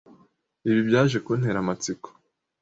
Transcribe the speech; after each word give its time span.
Ibi 0.69 0.81
byaje 0.87 1.17
kuntera 1.25 1.57
amatsiko 1.63 2.07